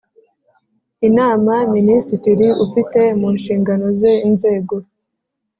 Inama 1.07 1.53
minisitiri 1.73 2.47
ufite 2.65 3.01
mu 3.19 3.27
nshingano 3.37 3.85
ze 3.99 4.11
inzego 4.27 4.75